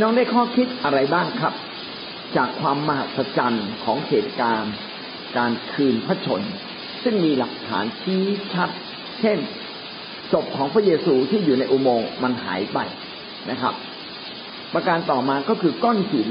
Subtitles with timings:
[0.00, 1.54] พี่น้องได้ข้อคิดอะไรบ้างครับ
[2.36, 4.74] จากความมหัศจรรย์ของเหตุการณ์
[5.36, 6.42] การคืนพระชน
[7.02, 8.24] ซึ่งมีหลักฐานชี้
[8.54, 8.70] ชัด
[9.20, 9.38] เช่น
[10.32, 12.78] ศพของพระเยซูที่อยู่ในอุโมงค์มันหายไป
[13.50, 13.74] นะครับ
[14.74, 16.28] ประการต่อมาก็คือก้อนหิน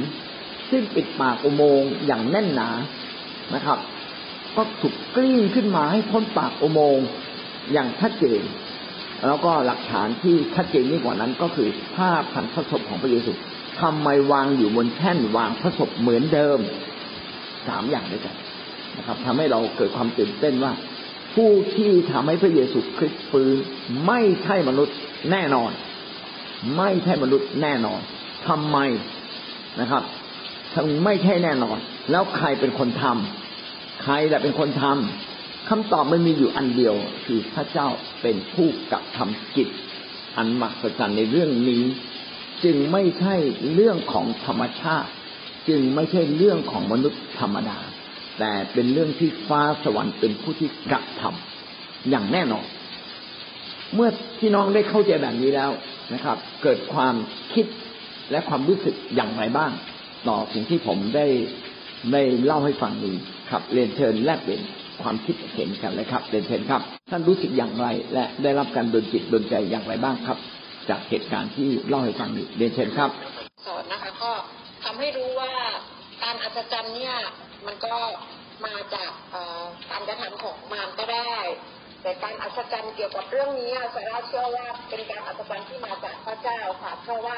[0.71, 2.70] ซึ่งปิดปากอุโมงค์อย่างแน่นหนา
[3.56, 3.79] นะครับ
[4.56, 7.06] ก็ถูกกลิ้งขึ้นมาให้พ้นปากอุโมงค์
[7.74, 8.43] อย่างชัดเจน
[9.28, 13.33] แล้วก็หลักฐานที่ชัดเจนยิ่งกว่านั้นก็คือผ้าพันพระศพของพระเยซู
[13.82, 16.60] ทำไมวางอยู่บนแท่นวางพระศพเหมือนเดิม
[17.68, 18.36] สามอย่างด้วยกัน
[18.97, 20.74] นะครับทำให้เราเกิดความตื่นเต้นว่า
[21.36, 23.55] ผู้ที่ทำให้พระเยซูคริสต์ฟื้น
[24.07, 24.96] ไม่ใช่มนุษย์
[25.32, 25.71] แน่นอน
[26.78, 28.02] ไม่ใช่มนุษย์แน่นอน
[28.47, 28.78] ทำไม
[29.82, 30.04] นะครับ
[30.74, 31.77] ทั้งไม่ใช่แน่นอน
[32.11, 37.88] แล้วใครเป็นคนทำใครแหละเป็นคนทำคำตอบมันมีอยู่อันเดียว คือพระเจ้า
[38.22, 39.69] เป็นผู้กระทำกิจ
[40.38, 41.83] อันมหัศจรรย์ในเรื่องนี้
[42.63, 43.35] จึงไม่ใช่
[43.73, 45.11] เรื่องของธรรมชาติ
[45.69, 47.79] จึงไม่ใช่เรื่องของมนุษย์ธรรมดา
[48.39, 52.66] แต่เป็นเรื่องที่ฟ้าสวรรค์เป็นผู้ที่กระทำอย่างแน่นอน
[53.95, 55.71] เมื่อพี่น้องได้เข้าใจแบบนี้แล้ว
[56.13, 57.16] นะครับ เกิดความ
[57.53, 57.66] คิด
[58.31, 59.71] และความรู้สึกอย่างไรบ้าง
[60.27, 61.27] ต่อสิ่งที่ผมได้
[62.13, 63.16] ได้เล่าให้ฟังนี้
[63.49, 64.61] ครับเรียนเชิญแลกเปลี่ยน
[65.01, 70.38] ความคิดเห็นกันเลยครับเรียนเชิญครับ ท่านรู้สึกอย่างไร และได้รับการดลจิตดลใจอย่างไรบ้างครับ
[70.89, 73.09] จากเหตุการณ์ที่เล่าให้ฟังนี้เรียนเชิญครับ
[73.65, 74.31] สอนนะคะก็
[74.83, 75.53] ทำให้รู้ว่า
[76.23, 77.15] การอัศจรรย์เนี่ย
[77.65, 77.95] มันก็
[78.65, 79.11] มาจาก
[79.91, 81.35] การกระทำของมารก็ได้
[82.01, 87.37] แต่การอัศจรรย์เกี่ยวกับเรื่องนี้สาระเชื่อว่าเป็นการอัศจรรย์ที่มาจากพระเจ้าค่ะเพราะว่า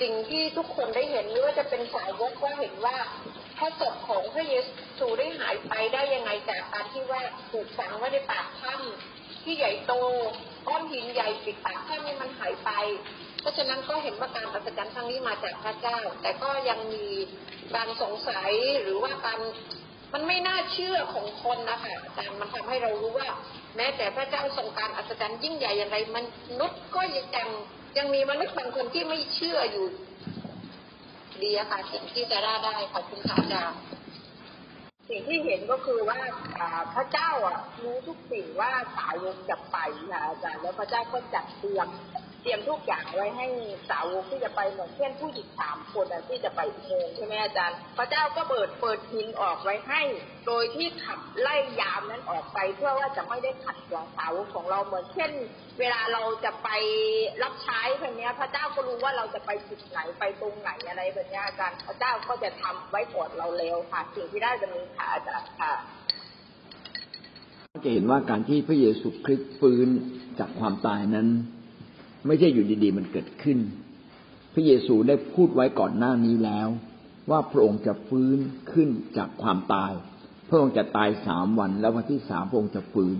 [0.00, 2.98] สิ่งที่ทุกคนได้เห็นไม่ว่าจะเป็นสาวกก็เห็นว่า
[3.58, 4.54] พระศพของพระเย
[4.98, 9.92] ซูได้หายไปได้ยังไงจากการที่ว่าถูกฝังไว้ในปากถ้ำที่ใหญ่โต
[10.68, 12.70] ก้อนหินใหญ่ปิดปากถ้ำนี่มันหายไป
[13.40, 17.06] เพราะฉะนั้นก็เห็นว่าการอัศจรรย์ครั้งนี้มาจากพระเจ้า แต่ก็ยังมี
[17.74, 18.50] การสงสัย
[18.82, 19.38] หรือว่าการ
[20.14, 23.28] มันไม่น่าเชื่อของคนนะคะแต่มันทำให้เรารู้ว่า
[23.76, 26.18] แม้แต่พระเจ้าทรงการอัศจรรย์ยิ่งใหญ่อย่างไรม
[26.58, 27.48] นุษย์ก็ยัง
[27.98, 29.86] ยังมีมนุษย์บางคนที่ไม่เชื่ออยู่
[31.42, 33.78] ดีอะค่ะสิ่งที่จะได้ได้ขอบคุณค่ะอาจารย์
[35.10, 36.20] สิ่งที่เห็นก็คือว่า
[36.94, 39.76] พระเจ้าอะรู้ทุกสิ่งว่าสายวงจะไป
[40.10, 41.88] ค่ะอาจารย์แล้วพระเจ้าก็จัดเตรียม
[42.46, 43.46] ตรียมทุกอย่างไว้ให้
[43.90, 50.02] สาวกที่จะไปเหมือนเช่นผู้หญิงสามคนที่จะไปอุโมงค์ใช่ไหมอาจารย์ พระเจ้าก็เปิดเปิดหินออกไว้ให้
[50.46, 55.32] โดยที่ขับไล่ยามนั้นออกไปเพื่อว่าจะไม่ได้ขัดขวางสาวกของเราเหมือนเช่น
[55.80, 56.68] เวลาเราจะไป
[57.42, 65.72] รับใช้แบบนี้พระเจ้าก็รู้ว่าเราจะไปจุดไหนไปตรงไหนอะไรแบบนี้อาจารย์พระเจ้าก็จะทำไว้ก่อนเราแล้วค่ะสิ่งที่ได้จะมีค่ะอาจารย์ค่ะ
[67.84, 69.88] จะเห็นว่าการที่พระเยซูคริสต์ฟื้น
[70.38, 71.28] จากความตายนั้น
[72.26, 73.58] ไม่ใช่อยู่ดีๆ มันเกิดขึ้น
[74.54, 76.68] พระเยซูได้พูดไว้ก่อนหน้านี้แล้ว
[77.30, 78.38] ว่าพระองค์จะฟื้น
[78.72, 79.92] ขึ้นจากความตาย
[80.48, 83.16] พระองค์จะตายสามวัน แล้ววันที่สามพระองค์จะฟื้น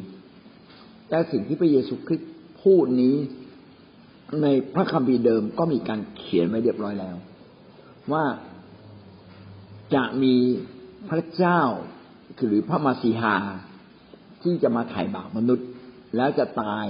[1.08, 2.30] แต่สิ่งที่พระเยซูคริสต์
[2.62, 3.16] พูดนี้
[4.42, 7.16] ในพระคัมภีร์เดิมก็มีการเขียนไว้เรียบร้อยแล้ว
[8.12, 8.24] ว่า
[9.94, 10.34] จะมี
[11.10, 11.60] พระเจ้า
[12.46, 13.36] หรือพระมาสีหา
[14.42, 15.68] ที่จะมาไถ่บาปมนุษย์
[16.16, 16.86] แล้วจะตาย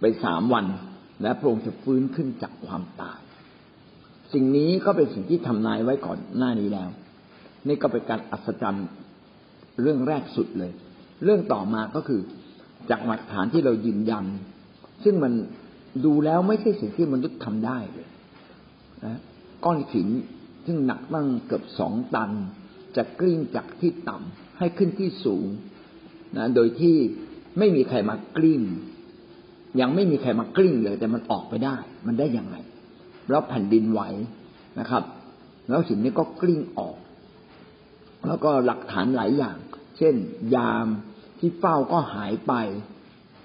[0.00, 0.64] ไปสามวัน
[1.22, 3.18] และพระองค์จะฟื้นขึ้นจากความตาย
[4.32, 6.88] สิ่งนี้ก็เป็นสิ่งที่ทำนายไว้ก่อนหน้านี้แล้ว
[7.68, 8.88] นี่ก็เป็นการอัศจรรย์
[9.80, 10.72] เรื่องแรกสุดเลย
[11.24, 12.20] เรื่องต่อมาก็คือ
[12.90, 14.24] จากหลักฐานที่เรายืนยัน
[15.04, 15.32] ซึ่งมัน
[16.04, 18.08] ดูแล้วไม่ใช่สิ่งที่มนุษย์ทำได้เลย
[19.04, 19.18] นะ
[19.64, 20.08] ก้อนหิน
[20.66, 22.30] ซึ่งหนักตั้งเกือบสองตัน
[22.96, 25.46] จะกลิ้งจากที่ต่ำให้ขึ้นที่สูง
[26.36, 26.96] นะโดยที่
[27.58, 28.62] ไม่มีใครมากลิ้ง
[29.80, 32.56] ยังไม่มีใครมากลิ้งเลย แต่มันออกไปได้ มันได้ยังไง
[33.30, 34.02] แล้วแผ่นดินไหว
[34.80, 35.02] นะครับ
[35.68, 36.96] แล้วสิ่งนี้ก็กลิ้งออก
[38.26, 39.56] แล้วก็หลักฐานหลายอย่าง
[39.98, 40.14] เช่น
[40.56, 40.86] ยาม
[41.38, 42.52] ที่เฝ้าก็หายไป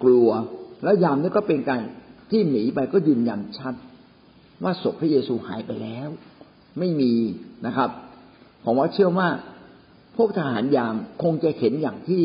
[0.04, 0.30] กลัว
[0.84, 1.82] แล้วยามนี้ก็เป็นการ
[2.32, 3.74] ที่หนีไปก็ยืนยันชัด
[4.64, 6.10] ว่าศพพระเยซูหายไปแล้ว
[6.80, 7.14] ไม่มี
[7.66, 7.90] นะครับ
[8.64, 9.30] ผมว่าเชื่อว่า
[10.18, 12.24] พวกทหารยามคงจะเห็นอย่างที่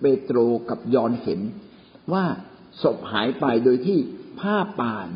[0.00, 0.38] เปโตร
[0.70, 1.40] กับยอนเห็น
[2.12, 2.24] ว่า
[2.82, 3.98] ศพหายไปโดยที่
[4.40, 5.08] ผ้าป่าน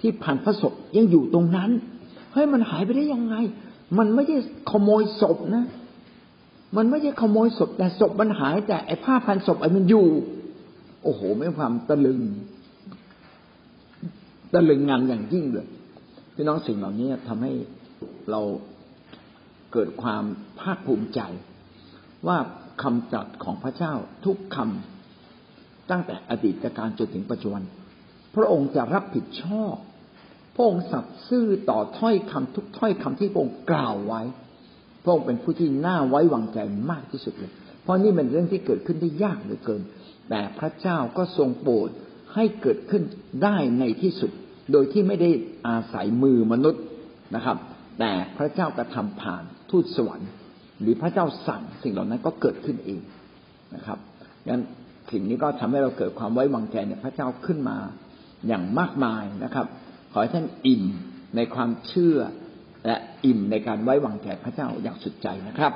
[0.00, 1.70] ที่พันพระศพยังอยู่ตรงนั้น
[2.32, 3.36] เฮ้ยมันหายไปได้ยังไง
[3.98, 4.36] มันไม่ใช่
[4.70, 5.64] ขโมยศพนะ
[6.76, 10.06] มันไม่ใช่ขโมยศพ แต่ศพมันหายแต่ไอ้ผ้าพันศพไอ้มันอยู่
[11.02, 12.20] โอ้โหไม่ความตะลึง
[14.54, 15.68] ตะลึงงานอย่างยิ่งเลย
[16.34, 17.52] พี่น้องสิ่งเหล่านี้ทำให้
[18.30, 18.40] เรา
[19.72, 20.24] เกิดความ
[20.60, 21.20] ภาคภูมิใจ
[22.26, 22.38] ว่า
[22.82, 23.94] คำจัดของพระเจ้า
[24.24, 25.01] ทุกคำ
[25.92, 27.62] ตั้งแต่อดีตการจนถึงปัจจุบัน
[28.34, 29.74] พระองค์จะรับผิดชอบ
[30.54, 34.22] พระองค์สัตย์ซื่อต่อถ้อยคำทุกถ้อยคำที่พระองค์กล่าวไว้
[35.02, 36.58] พระองค์เป็นผู้ที่น่าไว้วางใจ
[36.90, 37.52] มากที่สุดเลย
[37.82, 39.82] เพราะนี่เป็นเรื่องที่เกิดขึ้นได้ยากเหลือเกิน
[40.30, 41.88] แต่พระเจ้าก็ทรงโปรด
[42.34, 43.02] ให้เกิดขึ้น
[43.44, 44.30] ได้ในที่สุด
[44.72, 45.30] โดยที่ไม่ได้
[45.68, 46.82] อาศัยมือมนุษย์
[47.34, 47.56] นะครับ
[47.98, 50.30] แต่พระเจ้ากระทำผ่านทูตสวรรค์
[50.80, 53.00] หรือพระเจ้าสั่งสิ่งเหล่านั้นก็เกิดขึ้นเอง
[53.74, 53.98] นะครับ
[54.48, 54.62] งั้น
[55.10, 57.78] สิ่งนี้ก็ทำให้เราเกิดความไว้วางใจในพระเจ้าขึ้นมา
[58.48, 59.66] อย่างมากมายนะครับ
[60.12, 60.84] ขอให้ท่านอิ่ม
[61.36, 62.16] ในความเชื่อ
[62.86, 65.72] และอิ่มในการไว้วางใจพระเจ้าอย่างสุดใจนะครับ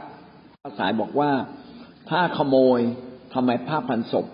[0.64, 1.30] ภาษายบอกว่า
[2.10, 2.80] ถ้าขโมย
[3.34, 4.26] ทำไมผ้าพันศพ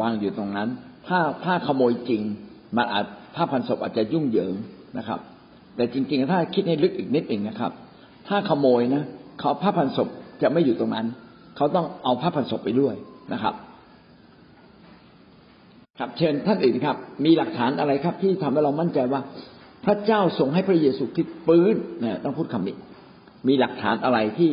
[0.00, 0.68] วางอยู่ตรงนั้น
[1.06, 2.22] ถ้าถ้าขโมยจริง
[2.76, 3.04] มันอาจ
[3.34, 4.54] ผ้าพันศพอาจจะยุ่งเหยิง
[4.98, 5.20] นะครับ
[5.76, 7.72] แต่จริง ๆ ถ้าคิดให้ลึกอีกนิดหนึ่งนะครับ
[8.28, 9.04] ถ้าขโมยนะ
[9.40, 10.08] เขาผ้าพันศพ
[10.42, 11.06] จะไม่อยู่ตรงนั้น
[11.56, 12.94] เขาต้องเอาผ้าพันศพไปด้วย
[13.32, 13.54] นะครับ
[16.02, 19.20] ครับเชิญท่านอื่นครับ มีหลักฐานอะไรครับ ที่ทำให้เรามั่นใจว่า
[19.84, 22.76] พระเจ้าทรงให้พระเยซูคริสต์ฟื้นนี่ยต้องพูดคำนี้
[23.48, 24.50] มีหลักฐานอะไรที่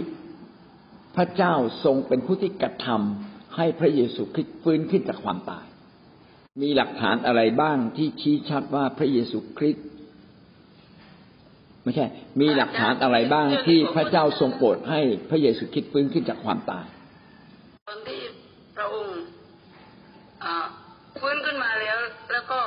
[1.15, 1.53] พระเจ้า
[1.85, 5.65] ทรงเป็นผู้ที่กระทำให้พระเยซูคริสต์ฟื้นขึ้นจากความตาย
[6.61, 9.85] มีหลักฐานอะไรบ้างที่ชี้ชัดว่าพระเยซูคริสต์
[11.83, 12.05] ไม่ใช่
[12.41, 16.85] มีหลักฐานอะไรบ้างที่พระเจ้าทรงโปรดให้พระเยซูคริสต์ฟื้นขึ้นจากความตาย
[17.87, 18.21] ตอนที่
[18.75, 19.19] พระองค์
[21.21, 21.97] ฟื้นขึ้นมาแล้ว
[22.33, 22.59] แล้วก็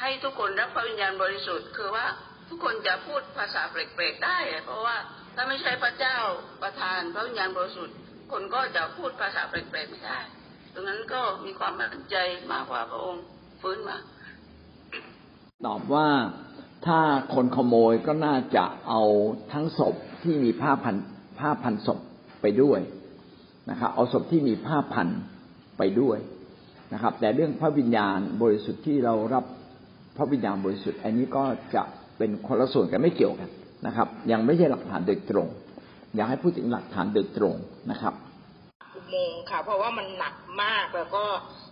[0.00, 2.06] ให้ทุก คนรับพระวิญญาณบริสุทธิ์ คือว่า
[2.48, 4.96] ทุกคนจะพูดภาษาแปลกๆได้ เพราะว่า
[5.34, 6.16] ถ้าไม่ใช่พระเจ้า
[6.62, 7.96] ประทานพระวิญญาณบริสุทธิ์
[8.32, 10.18] คนก็จะพูดภาษาแปลกๆไม่ได้
[10.74, 12.16] ดังนั้นก็มีความมั่นใจ
[12.52, 13.24] มากกว่าพระองค์
[13.60, 13.96] ฟื้นมา
[15.66, 16.08] ตอบว่า
[16.86, 17.00] ถ้า
[17.34, 19.02] คนขโมยก็น่าจะเอา
[19.52, 20.96] ทั้งศพที่มีผ้าพัน
[21.38, 21.98] ผ้าพันศพ
[22.42, 22.80] ไปด้วย
[23.70, 25.08] นะครับเอาศพที่มีผ้าพัน
[25.78, 26.18] ไปด้วย
[26.92, 29.44] นะครับ แต่เรื่องพระวิญญาณบริสุทธิ์ที่เรารับ
[30.16, 31.82] พระวิญญาณบริสุทธิ์ อันนี้ก็จะ
[32.18, 33.50] เป็นคนละส่วนกันไม่เกี่ยวกัน
[33.86, 35.46] นะครับ ยังไม่ใช่หลักฐานโดยตรง
[36.14, 37.54] อยากให้พูดถึงหลักฐานโดยตรง
[37.90, 38.14] นะครับ
[38.94, 41.24] อุโมงค์ค่ะ เพราะว่ามันหนักมากแล้วก็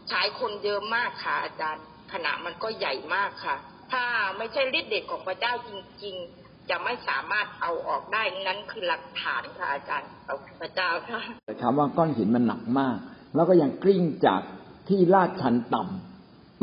[0.09, 3.57] ใช้คนเยอะมากค่ะอาจารย์ ขนาดมันก็ใหญ่มากค่ะ
[3.93, 4.05] ถ้า
[4.39, 5.71] ไม่ใช่ฤทธิ์เดชของพระเจ้าจ
[6.05, 12.97] ริง ๆ จะไม่สามารถเอาออกได้นั้นคือหลักฐานค่ะอาจารย์เอาพระเจ้าค่ะแต่คำว่าก้อนหินมันหนักมาก
[13.35, 14.41] แล้วก็ยังกลิ้งจาก
[14.89, 16.14] ที่ลาดชันต่ำ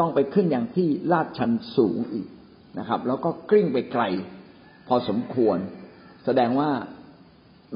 [0.02, 2.28] ต้องไปขึ้นอย่างที่ลาดชันสูงอีก
[2.80, 4.04] นะครับ แล้วก็กลิ้งไปไกล
[4.88, 5.58] พอสมควร
[6.26, 6.70] แสดงว่า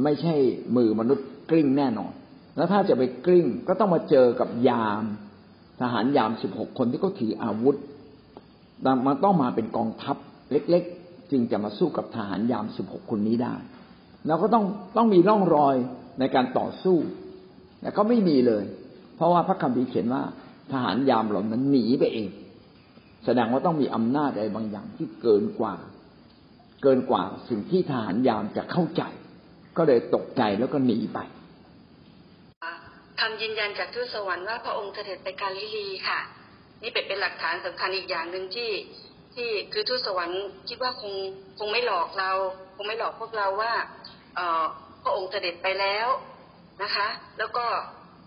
[0.03, 0.35] ไม่ใช่
[0.75, 2.11] มือมนุษย์กลิ้งแน่นอน
[2.55, 5.03] แล้วถ้าจะไปกลิ้งก็ต้องมาเจอกับยาม
[5.81, 7.75] ทหารยามสิบหกคนที่เขาถืออาวุธ
[9.07, 10.17] มันต้องมาเป็นกองทัพ
[10.51, 13.55] เล็ก ๆ จึงจะมาสู้กับทหารยามสิบหกคนนี้ได้
[14.27, 14.65] แล้วก็ต้อง
[14.97, 15.75] ต้องมีร่องรอย
[16.19, 16.97] ในการต่อสู้
[17.81, 18.63] แต่ก็ไม่มีเลย
[19.15, 20.23] เพราะว่าพระคัมภีร์เขียนว่า
[20.71, 22.29] ทหารยามเหล่านั้นหนีไปเอง
[23.25, 25.75] แสดงว่าต้องมีอำนาจอะไรบางอย่างที่เกินกว่า
[26.83, 29.03] เกินกว่าสิ่งที่ทหารยามจะเข้าใจ
[29.77, 31.19] ก็เลยตกใจแล้วก็หนีไป
[33.19, 36.19] คำยืนยันจากทูตสวรรค์ว่าพระองค์เสด็จไปกาลิลีค่ะ
[36.83, 38.71] นี่เป็นเป็นหลักฐานสำคัญอีกอย่างหนึ่งที่
[39.35, 41.13] ที่คือทูตสวรรค์คิดว่าคง
[41.59, 42.31] คงไม่หลอกเรา
[42.75, 43.73] คงไม่หลอกพวกเราว่า
[44.35, 44.65] เออ
[45.03, 46.07] พระองค์เสด็จไปแล้ว
[46.83, 47.07] นะคะ
[47.37, 47.65] แล้วก็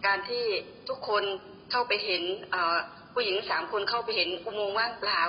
[0.07, 0.45] การที่
[0.89, 1.23] ทุกคน
[1.71, 2.23] เข้าไปเห็น
[3.15, 5.23] ผู้หญิงสามคนเข้าไปเห็นอุโมงค์ว่างเปล่า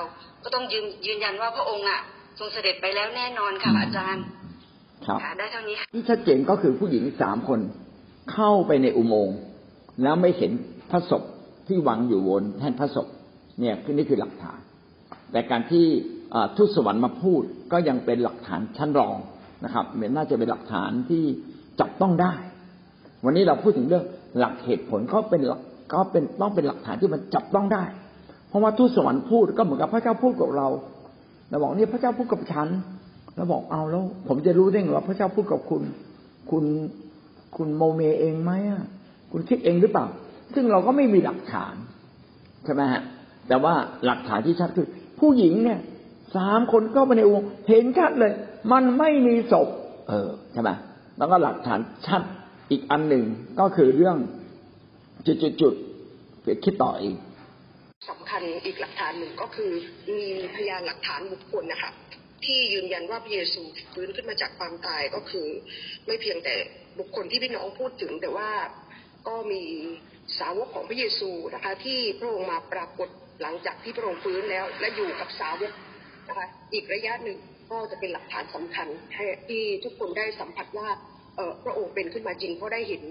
[0.43, 2.01] ก็ต้องยืนยืนยันว่าพระองค์อะ
[2.39, 4.23] ทรงเสด็จไปแล้วแน่นอนค่ะอาจารย์
[5.05, 7.59] ครับได้เท่านี้ที่ชัดเจนก็คือผู้หญิงสามคน
[8.33, 9.37] เข้าไปในอุโมงค์
[10.03, 10.51] แล้วไม่เห็น
[10.91, 11.23] พระศพ
[11.67, 13.07] ที่วางอยู่บนแท่นพระศพ
[13.59, 14.59] เนี่ยคือนี่คือหลักฐาน
[15.31, 15.85] แต่การที่
[16.57, 19.17] ทูตสวรรค์มาพูดก็ยังเป็นหลักฐานชั้นรอง
[19.65, 21.23] นะครับเหมือนน่าจะเป็นหลักฐานที่
[21.79, 22.33] จับต้องได้
[23.25, 24.05] วันนี้เราพูดถึงเรื่อง
[24.37, 25.61] หลักเหตุผลก็เป็นหลัก
[25.93, 27.83] ก็เป็นต้องเป็นหลักฐานที่มันจับต้องได้
[28.49, 30.67] เพราะว่าทูตสวรรค์พูดก็เหมือนกับพระเจ้าพูดกับเรา
[31.49, 32.67] เราบอกนี่พระเจ้าพูดกับฉัน
[33.35, 35.81] เราบอกเอาแล้ว ผมจะรู้ได้ไงว่าพระเจ้าพูดกับคุณ
[36.51, 36.65] คุณ
[37.57, 38.83] คุณโมเมเองไหมอะ
[39.31, 40.05] คุณคิดเองหรือเปล่า
[40.53, 41.73] ซึ่งเราก็ไม่มีหลักฐาน
[42.65, 43.01] ใช่ไหมฮะ
[43.47, 43.73] แต่ว่า
[44.05, 44.87] หลักฐานที่ชัดคือ
[45.19, 45.79] ผู้หญิงเนี่ย
[46.35, 48.33] สามคนก็ไปในวงเห็นชัดเลย
[48.71, 49.67] มันไม่มีศพ
[50.09, 50.69] เออใช่ไหม
[51.17, 52.21] แล้วก็หลักฐานชัด
[52.71, 53.23] อีกอันหนึ่ง
[53.59, 54.17] ก็คือเรื่อง
[55.27, 57.17] จุดๆๆคิดต่ออีก
[58.09, 59.71] สำคัญอีกหลักฐานหนึ่งก็คือ
[60.17, 61.91] มีพยานหลักฐานบุคคลนะคะ
[62.45, 63.61] ที่ยืนยันว่าพระเยซู
[63.93, 65.47] ฟื้นขึ้นมาจากความตายก็คือ
[66.05, 66.55] ไม่เพียงแต่
[66.99, 68.49] บุคคลที่พี่น้องพูดถึง แต่ว่า
[69.27, 69.63] ก็มี
[70.39, 73.09] สาวกของพระเยซูนะคะ ที่พระองค์มาปรากฏ
[73.41, 75.71] หลังจากที่พระองค์ฟื้นแล้ว และอยู่กับสาวก
[76.27, 77.37] นะคะอีกระยะหนึ่ง
[77.71, 78.87] ก็จะเป็นหลักฐานสำคัญ
[79.47, 80.89] ที่ทุกคนได้สัมผัสว่า
[81.63, 83.03] พระองค์เป็นขึ้นมาจริงเพราะได้เห็น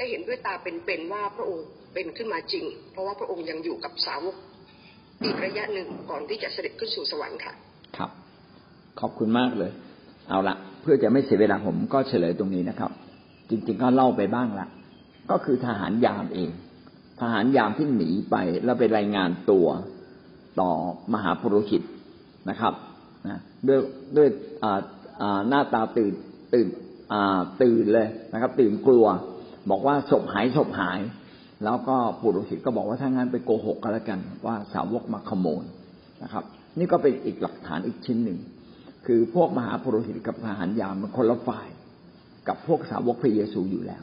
[0.00, 4.36] ได้เห็นด้วยตาเป็นๆว่าพระองค์เป็นขึ้นมาจริง เพราะว่าพระองค์ยังอยู่กับสาวก
[5.24, 7.52] อีกระยะหนึ่งก่อนที่จะเสด็จขึ้นสู่สวรรค์ค่ะ
[7.96, 8.10] ครับ
[9.00, 9.72] ขอบคุณมากเลย
[10.28, 12.90] เอาละเพื่อจะไม่เสียเวลาผมก็เฉลยตรงนี้นะครับ
[13.50, 14.66] จริงๆก็เล่าไปบ้างละ
[15.30, 16.50] ก็คือทหารยามเอง
[17.20, 19.66] ทหารยามที่หนีไปแล้วไปรายงานตัว
[20.60, 20.70] ต่อ
[21.12, 21.82] มหาปุโรหิต
[22.50, 22.74] นะครับ
[23.28, 23.80] นะด้วย
[24.16, 24.28] ด้วย
[25.48, 26.12] หน้าตาตื่น
[26.54, 26.68] ตื่น
[27.62, 29.06] ตื่นเลยนะครับ ตื่นกลัว
[29.70, 31.00] บอกว่าศพหายศพหาย
[31.64, 35.64] แล้วก็ปุโรหิตก็บอกว่าถ้างั้นไปโกหกกันแล้วกัน ว่าสาวกมาขโมย
[36.22, 36.44] นะครับ
[36.78, 38.38] นี่ก็เป็นอีกหลักฐานอีกชิ้นหนึ่ง
[39.06, 41.68] คือพวกมหาปุโรหิตกับทหารยามมันคนละฝ่าย
[42.48, 44.02] กับพวกสาวกพระเยซูอยู่แล้ว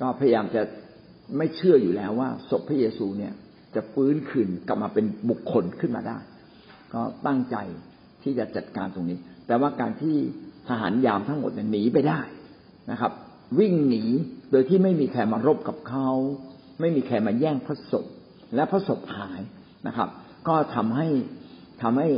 [0.00, 0.62] ก็พยายามจะ
[1.36, 3.32] ไม่เชื่ออยู่แล้วว่าศพพระเยซูเนี่ย
[3.74, 6.18] จะฟื้นคืนกลับมาเป็นบุคคลขึ้นมาได้
[6.94, 7.56] ก็ตั้งใจ
[8.22, 10.16] ที่จะจัดการตรงนี้ แต่ว่าการที่
[10.68, 12.20] ทหารยามทั้งหมดหนีไปได้
[12.90, 13.12] นะครับ
[13.58, 14.04] วิ่งหนี
[14.50, 16.08] โดยที่ไม่มีใครมารบกับเขา
[16.80, 18.04] ไม่มีใครมาแย่งพระศพ
[18.54, 19.40] และพระศพหาย
[19.86, 20.08] นะครับ
[20.48, 21.08] ก็ทำให้
[21.82, 22.08] ทำให้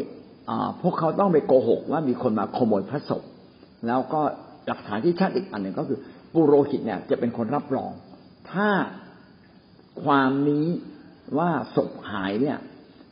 [0.83, 3.23] พวกเขาต้องไปโกหก ว่ามีคนมาขโมยพระศพ
[3.87, 4.21] แล้วก็
[4.67, 5.99] หลักฐานที่ชัดอีกอันหนึ่งก็คือ
[6.33, 7.93] ปุโรหิตเนี่ยจะเป็นคนรับรอง
[8.53, 8.69] ถ้า
[10.03, 10.67] ความนี้
[11.39, 12.59] ว่าศพหายเนี่ย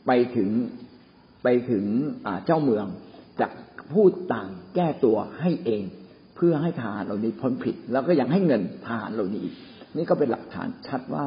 [0.07, 0.51] ไปถึง
[1.43, 1.85] ไปถึง
[2.45, 2.87] เจ้าเมือง
[3.41, 3.47] จะ
[3.93, 5.83] พูดต่างแก้ตัวให้เอง
[6.37, 9.55] เพื่อให้ทหารเหล่านี้พ้นผิด แล้วก็ยังให้เงินทหารเหล่านี้อีก
[9.97, 11.27] นี่ก็เป็นหลักฐานชัดว่า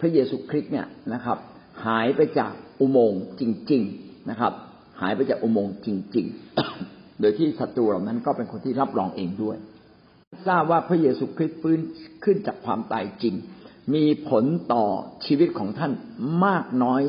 [0.00, 1.38] พระเยซูคริสต์เนี่ยนะครับ
[1.86, 4.52] หายไปจากอุโมงค์จริง ๆนะครับ
[5.00, 6.26] หายไปจากอุโมงค์จริง
[6.72, 9.56] ๆ โดยที่ศัตรูเหล่านั้นก็เป็นคนที่รับรองเองด้วย
[10.46, 11.80] ทราบว่าพระเยซูคริสต์ฟื้น
[12.24, 13.34] ขึ้นจากความตายจริง
[13.94, 14.84] มีผลต่อ
[15.26, 15.92] ชีวิตของท่าน
[16.44, 17.02] มากน้อย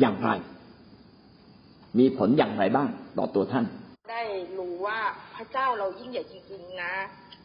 [0.00, 0.30] อย่างไร
[1.98, 3.64] มีผลอย่างไรบ้างต่อตัวท่าน
[5.44, 6.94] ระเจ้าเรายิ่งใหญ่จริงๆนะ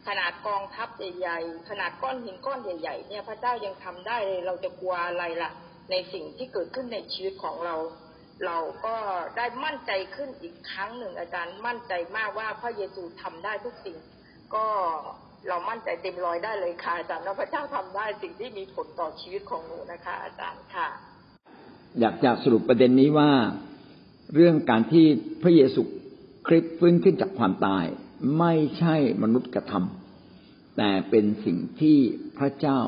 [0.06, 5.50] ขนาดกองทัพใหญ่ๆขนาดก้อนหินก้อนใหญ่ ๆ เนี่ยพระเจ้ายังทำได้เลยเราจะกลัวอะไรล่ะ
[5.90, 7.76] ในสิ่งที่เกิดขึ้นในชีวิตของเรา
[8.46, 8.96] เราก็
[9.36, 13.96] ได้มั่นใจขึ้นอีกครั้งหนึ่งอาจารย์มั่นใจมากว่าพระเยซูทำได้ทุกสิ่ง
[14.54, 14.66] ก็
[15.48, 20.88] เรามั่นใจเต็มร้อยได้เลยค่ะอาจารย์ว่าพระเจ้าทำได้สิ่งที่มีผลต่อชีวิตของหนูนะคะ อาจารย์ค่ะ
[22.00, 23.30] อยากจะสรุปประเด็นนี้ว่า
[24.34, 25.04] เรื่องการที่
[25.42, 25.82] พระเยซู
[26.52, 27.84] คริสต์ฟื้นขึ้นจากความตาย
[28.38, 31.98] ไม่ใช่มนุษย์กระทำแต่เป็นสิ่งที่
[32.38, 32.80] พระเจ้า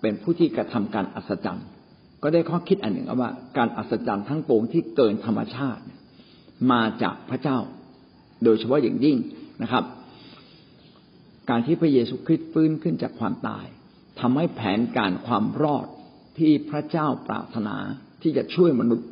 [0.00, 1.66] เป็นผู้ที่กระทำการอัศจรรย์
[2.22, 5.82] ก็ได้ข้อคิดอันหนึ่งว่าการอัศจรรย์ทั้งปวงที่เกินธรรมชาติ
[6.72, 7.58] มาจากพระเจ้า
[8.44, 9.16] โดยเฉพาะอย่างยิ่ง
[9.62, 9.84] นะครับ
[11.50, 13.66] การที่พระเยซูคริสต์ฟื้นขึ้นจากความตาย
[14.20, 15.86] ทำให้แผนการความรอด
[16.38, 17.76] ที่พระเจ้าปรารถนา
[18.22, 19.08] ที่จะช่วยมนุษย์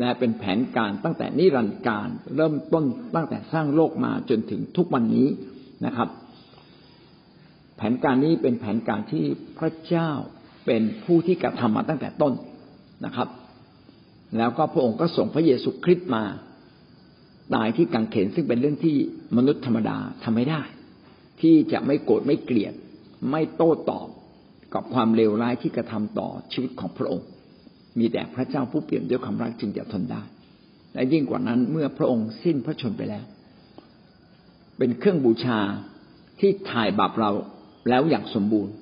[0.00, 2.84] นะเป็นแผนการตั้งแต่นิรันดร์การ เริ่มต้น
[3.14, 5.28] ตั้งแต่สร้างโลกมาจนถึงทุกวันนี้
[5.86, 6.08] นะครับ
[7.76, 9.24] แผนการนี้เป็นแผนการที่
[9.58, 10.10] พระเจ้า
[10.66, 12.32] เป็นผู้ที่กระทำมาตั้งแต่ต้น
[13.04, 13.28] นะครับ
[14.38, 16.24] แล้วก็พระองค์ก็ส่งพระเยซูคริสต์มา
[17.54, 18.96] ตายที่กังเขนซึ่งเป็นเรื่องที่
[19.36, 20.62] มนุษย์ธรรมดาทำไม่ได้
[21.40, 22.74] ที่จะไม่โกรธไม่เกลียด
[23.30, 24.08] ไม่โต้ตอบ
[24.74, 27.28] กับความเลวร้ายที่กระทำต่อชีวิตของพระองค์
[27.98, 30.22] มีแต่พระเจ้าผู้เปลี่ยนด้วยความรักจึงจะทนได้
[30.94, 33.24] และยิ่งกว่านั้นเมื่อพระองค์สิ้นพระชนไปแล้ว
[34.78, 35.58] เป็นเครื่องบูชา
[36.40, 37.30] ที่ถ่ายบาปเรา
[37.88, 38.72] แล้วอย่างสมบูรณ์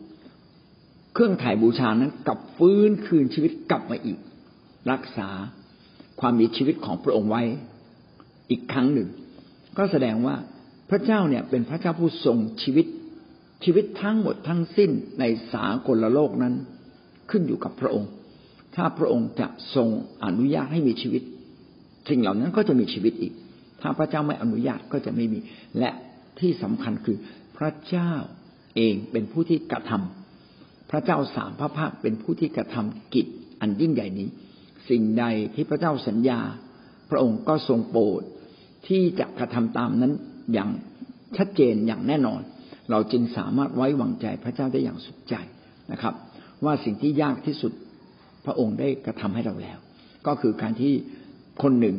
[1.15, 4.19] เครื่องถ่ายบูชานั้นกลับฟื้นคืนชีวิตกลับมาอีก
[4.91, 5.29] รักษา
[6.21, 7.43] ความมีชีวิตของพระองค์ไว้
[8.51, 9.09] อีกครั้งหนึ่ง
[9.79, 10.37] ก็แสดงว่า
[10.91, 12.87] พระเจ้าเนี่ยเป็นพระเจ้าผู้ทรงชีวิต
[13.65, 14.91] ชีวิตทั้งหมดทั้งสิ้น
[15.21, 16.55] ในสากลโลกนั้น
[17.31, 18.11] ขึ้นอยู่กับพระองค์
[18.75, 19.89] ถ้าพระองค์จะทรง
[20.25, 21.23] อนุญาตให้มีชีวิต
[22.09, 23.33] สิ่งเหล่านั้นก็จะมีชีวิตอีก
[23.81, 25.39] ถ้าพระเจ้าไม่อนุญาตก็จะไม่มี
[25.79, 25.91] และ
[26.41, 27.17] ที่สำคัญคือ
[27.57, 28.13] พระเจ้า
[28.77, 33.27] เองเป็นผู้ที่กระทำพระเจ้าสามพระภาคเป็นผู้ที่กระทำกิจ
[33.61, 34.29] อันยิ่งใหญ่นี้
[34.89, 35.25] สิ่งใด
[35.55, 36.41] ที่พระเจ้าสัญญา
[37.11, 38.23] พระองค์ก็ทรงโปรด
[38.89, 40.13] ที่จะกระทำตามนั้น
[40.53, 40.71] อย่าง
[41.37, 42.41] ชัดเจนอย่างแน่นอน
[42.91, 45.35] เราจึงสามารถไว้วางใจพระเจ้าได้อย่างสุดใจ
[45.93, 46.15] นะครับ
[46.65, 47.73] ว่าสิ่งที่ยากที่สุด
[48.45, 49.79] พระองค์ได้กระทำให้เราแล้ว
[50.27, 50.93] ก็คือการที่
[51.63, 51.97] คนหนึ่ง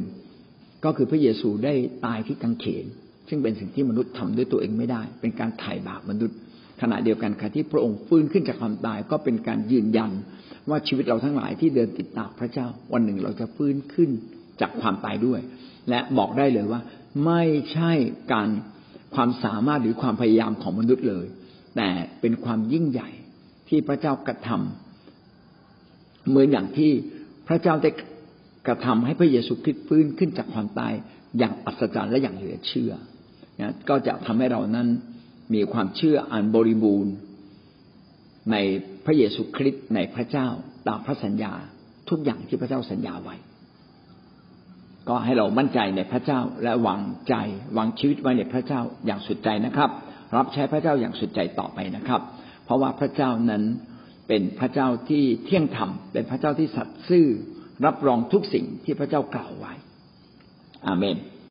[0.85, 1.73] ก็คือพระเยซูได้
[2.05, 2.85] ตายที่กังเขน
[3.29, 6.38] ซึ่งเป็นสิ่งที่มนุษย์ทำด้วยตัวเองไม่ได้ เป็นการไถ่บาปมนุษย์
[6.81, 10.12] ขณะเดียวกันค่ะที่พระองค์ฟื้นขึ้นจากความตายก็เป็นการยืนยัน
[10.69, 14.09] ว่าชีวิตเราทั้งหลายที่เดินติดตามพระเจ้า วันหนึ่งเราจะฟื้นขึ้น
[14.62, 15.39] จากความตายด้วย
[15.89, 16.81] และบอกได้เลยว่า
[17.25, 17.91] ไม่ใช่
[18.33, 18.50] การ
[19.15, 21.25] ความสามารถหรือความพยายามของมนุษย์เลย
[21.75, 21.89] แต่
[22.21, 23.09] เป็นความยิ่งใหญ่
[23.69, 24.92] ที่พระเจ้ากระทำ
[26.29, 26.91] เหมือนอย่างที่
[27.47, 27.89] พระเจ้าได้
[28.67, 30.93] กระทำให้พระเยซูคริสต์ฟื้นขึ้นจากความตาย
[31.39, 32.93] อย่างอัศจรรย์และอย่างเหลือเชื่อ
[33.61, 34.87] นะก็จะทำให้เรานั้น
[35.53, 37.13] มีความเชื่ออันบริบูรณ์
[38.51, 38.55] ใน
[39.05, 40.47] พระเยซูคริสต์ในพระเจ้า
[40.87, 41.53] ตามพระสัญญา
[42.09, 43.35] ทุกอย่างที่พระเจ้าสัญญาไว้
[45.09, 47.35] ก็ให้เรามั่นใจในพระเจ้าและวางใจ
[47.77, 49.89] วางชีวิตไว้ในพระเจ้าอย่างสุดใจนะครับ
[50.35, 52.21] รับใช้พระเจ้าอย่างสุดใจต่อไปนะครับ
[52.65, 53.63] เพราะว่าพระเจ้านั้น
[54.27, 57.27] เป็นพระเจ้าที่เที่ยงธรรม เป็นพระเจ้าที่สัตย์ซื่อ
[57.85, 59.73] รับรองทุกสิ่งที่พระเจ้ากล่าวไว้
[60.87, 61.17] อาเมน